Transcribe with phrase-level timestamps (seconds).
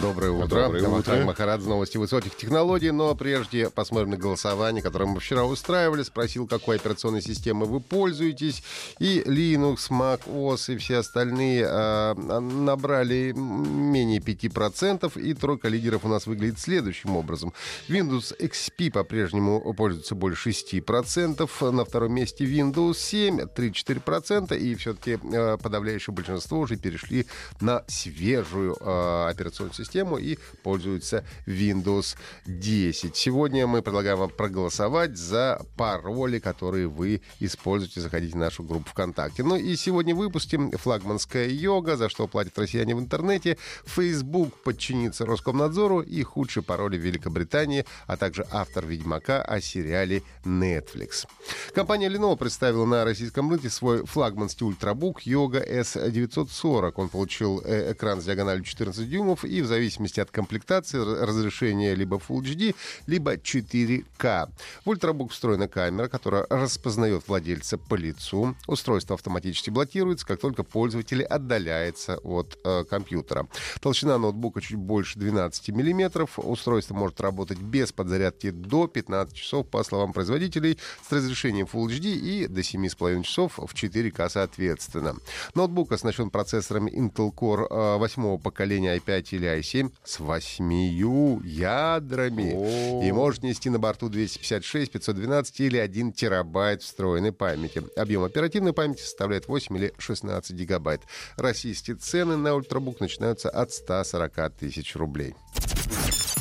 [0.00, 0.64] Доброе утро.
[0.64, 0.90] Доброе утро.
[0.90, 2.90] Махарадзе, Махарадзе, новости высоких технологий.
[2.90, 6.02] Но прежде посмотрим на голосование, которое мы вчера устраивали.
[6.02, 8.62] Спросил, какой операционной системой вы пользуетесь.
[8.98, 15.18] И Linux, Mac OS и все остальные э, набрали менее 5%.
[15.20, 17.54] И тройка лидеров у нас выглядит следующим образом.
[17.88, 21.70] Windows XP по-прежнему пользуется больше 6%.
[21.70, 24.58] На втором месте Windows 7, 3-4%.
[24.58, 27.26] И все-таки э, подавляющее большинство уже перешли
[27.60, 33.16] на свежую э, операционную систему систему и пользуются Windows 10.
[33.16, 38.00] Сегодня мы предлагаем вам проголосовать за пароли, которые вы используете.
[38.00, 39.42] Заходите в нашу группу ВКонтакте.
[39.44, 43.56] Ну и сегодня выпустим флагманская йога, за что платят россияне в интернете.
[43.84, 51.26] Facebook подчинится Роскомнадзору и худшие пароли Великобритании, а также автор «Ведьмака» о сериале Netflix.
[51.74, 56.92] Компания Lenovo представила на российском рынке свой флагманский ультрабук Yoga S940.
[56.96, 62.16] Он получил э, экран с диагональю 14 дюймов и в зависимости от комплектации разрешение либо
[62.16, 62.74] Full HD,
[63.06, 64.50] либо 4К.
[64.84, 68.56] В ультрабук встроена камера, которая распознает владельца по лицу.
[68.66, 73.46] Устройство автоматически блокируется, как только пользователь отдаляется от э, компьютера.
[73.80, 76.26] Толщина ноутбука чуть больше 12 мм.
[76.36, 82.14] Устройство может работать без подзарядки до 15 часов, по словам производителей, с разрешением Full HD
[82.14, 85.16] и до 7,5 часов в 4К соответственно.
[85.54, 93.02] Ноутбук оснащен процессорами Intel Core 8 э, поколения i5 или i7 с восьмию ядрами О.
[93.02, 97.82] и может нести на борту 256, 512 или 1 терабайт встроенной памяти.
[97.96, 101.02] Объем оперативной памяти составляет 8 или 16 гигабайт.
[101.36, 105.34] Российские цены на ультрабук начинаются от 140 тысяч рублей.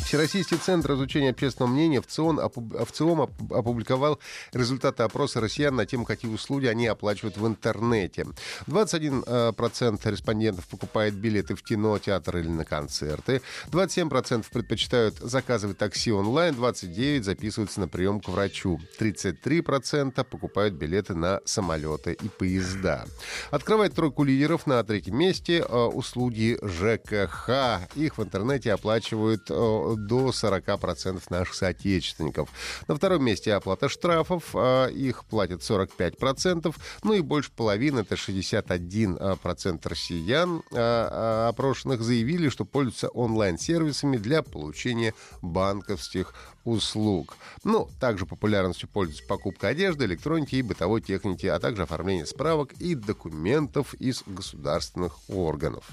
[0.06, 4.20] Всероссийский центр изучения общественного мнения в ЦИОМ, в ЦИОМ опубликовал
[4.54, 8.28] результаты опроса россиян на тему, какие услуги они оплачивают в интернете.
[8.68, 13.42] 21% э, респондентов покупает билеты в кино, театр или на концерты.
[13.72, 16.54] 27% предпочитают заказывать такси онлайн.
[16.54, 18.80] 29% записываются на прием к врачу.
[19.00, 23.06] 33% покупают билеты на самолеты и поезда.
[23.50, 27.90] Открывает тройку лидеров на третьем месте э, услуги ЖКХ.
[27.96, 32.50] Их в интернете оплачивают э, до 40% наших соотечественников.
[32.88, 34.52] На втором месте оплата штрафов.
[34.54, 36.76] А, их платят 45%.
[37.04, 44.42] Ну и больше половины, это 61% россиян а, а, опрошенных, заявили, что пользуются онлайн-сервисами для
[44.42, 46.34] получения банковских
[46.66, 47.38] услуг.
[47.64, 52.96] Ну, также популярностью пользуется покупка одежды, электроники и бытовой техники, а также оформление справок и
[52.96, 55.86] документов из государственных органов.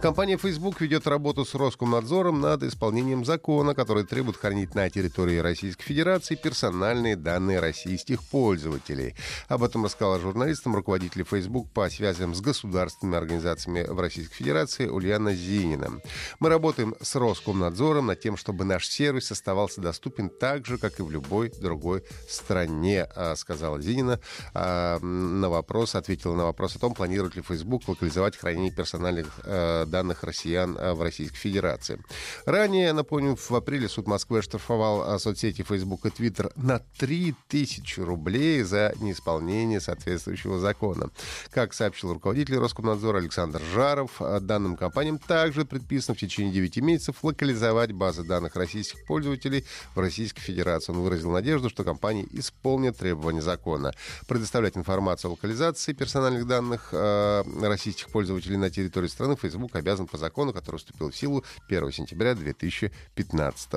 [0.00, 5.82] Компания Facebook ведет работу с Роскомнадзором над исполнением закона, который требует хранить на территории Российской
[5.82, 9.16] Федерации персональные данные российских пользователей.
[9.48, 15.34] Об этом рассказала журналистам руководитель Facebook по связям с государственными организациями в Российской Федерации Ульяна
[15.34, 16.00] Зинина.
[16.38, 21.02] Мы работаем с Роскомнадзором над тем, чтобы наш сервис оставался доступен так же, как и
[21.02, 24.20] в любой другой стране, а, сказала Зинина.
[24.54, 29.86] А, на вопрос, ответила на вопрос о том, планирует ли Facebook локализовать хранение персональных э,
[29.88, 32.00] данных россиян а, в Российской Федерации.
[32.46, 38.62] Ранее, напомню, в апреле суд Москвы оштрафовал а, соцсети Facebook и Twitter на 3000 рублей
[38.62, 41.10] за неисполнение соответствующего закона.
[41.50, 47.16] Как сообщил руководитель Роскомнадзора Александр Жаров, а, данным компаниям также предписано в течение 9 месяцев
[47.22, 50.92] локализовать базы данных российских пользователей в Российской Федерации.
[50.92, 53.92] Он выразил надежду, что компании исполнят требования закона.
[54.26, 60.18] Предоставлять информацию о локализации персональных данных э, российских пользователей на территории страны Facebook обязан по
[60.18, 63.72] закону, который вступил в силу 1 сентября 2015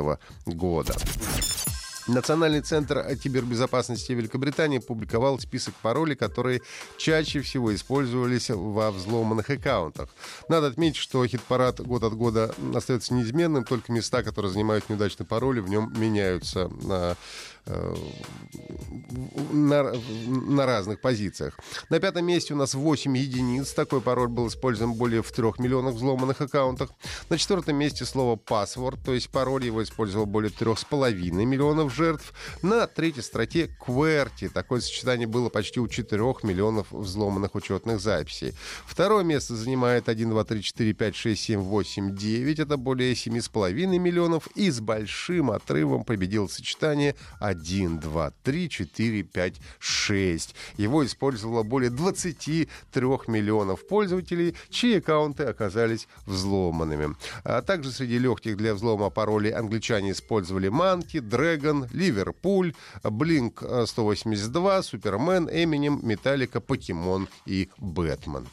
[0.45, 0.95] года.
[2.07, 6.61] Национальный центр кибербезопасности Великобритании публиковал список паролей, которые
[6.97, 10.09] чаще всего использовались во взломанных аккаунтах.
[10.49, 15.59] Надо отметить, что хит-парад год от года остается неизменным, только места, которые занимают неудачные пароли,
[15.59, 17.15] в нем меняются Э,
[19.51, 21.57] на, на разных позициях.
[21.89, 23.73] На пятом месте у нас 8 единиц.
[23.73, 26.89] Такой пароль был использован более в 3 миллионах взломанных аккаунтах.
[27.29, 32.33] На четвертом месте слово password, то есть пароль его использовал более 3,5 миллионов жертв.
[32.61, 34.49] На третьей строке QWERTY.
[34.49, 38.53] Такое сочетание было почти у 4 миллионов взломанных учетных записей.
[38.85, 42.59] Второе место занимает 1, 2, 3, 4, 5, 6, 7, 8, 9.
[42.59, 44.47] Это более 7,5 миллионов.
[44.55, 50.55] И с большим отрывом победил сочетание 1, 2, 3, 4, 5, 6.
[50.77, 52.67] Его использовало более 23
[53.27, 57.15] миллионов пользователей, чьи аккаунты оказались взломанными.
[57.43, 65.49] А также среди легких для взлома паролей англичане использовали Манки, Dragon, Ливерпуль, Blink 182, Супермен,
[65.51, 68.47] Эминем, Металлика, Покемон и Бэтмен.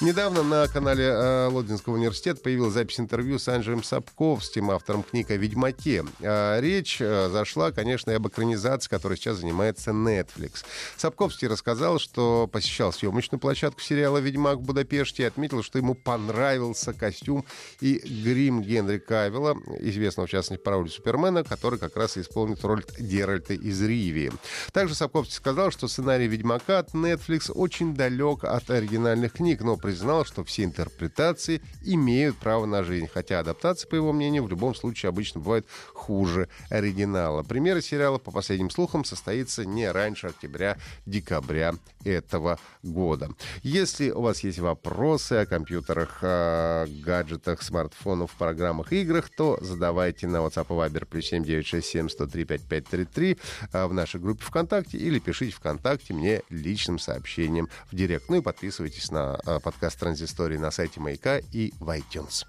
[0.00, 5.36] Недавно на канале э, Лодинского университета появилась запись интервью с Анджеем Сапковским, автором книг о
[5.36, 6.06] Ведьмаке.
[6.20, 10.64] Э, речь э, зашла, конечно, об экранизации, которой сейчас занимается Netflix.
[10.96, 16.94] Сапковский рассказал, что посещал съемочную площадку сериала «Ведьмак» в Будапеште и отметил, что ему понравился
[16.94, 17.44] костюм
[17.82, 22.86] и грим Генри Кавилла, известного в частности по роли Супермена, который как раз исполнит роль
[22.98, 24.32] Геральта из Ривии.
[24.72, 30.24] Также Сапковский сказал, что сценарий «Ведьмака» от Netflix очень далек от оригинальных книг, но признал,
[30.24, 35.08] что все интерпретации имеют право на жизнь, хотя адаптации, по его мнению, в любом случае
[35.08, 37.42] обычно бывают хуже оригинала.
[37.42, 43.30] Премьера сериала, по последним слухам, состоится не раньше октября-декабря этого года.
[43.64, 50.36] Если у вас есть вопросы о компьютерах, о гаджетах, смартфонах, программах, играх, то задавайте на
[50.36, 53.38] WhatsApp и Viber плюс 7967 103 5533
[53.72, 58.28] в нашей группе ВКонтакте или пишите ВКонтакте мне личным сообщением в директ.
[58.28, 62.44] Ну и подписывайтесь на а, подкаст подкаст «Транзистории» на сайте Маяка и в iTunes.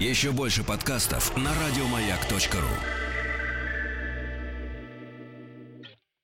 [0.00, 3.05] Еще больше подкастов на радиомаяк.ру